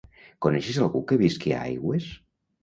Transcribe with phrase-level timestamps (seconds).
[0.45, 2.09] Coneixes algú que visqui a Aigües?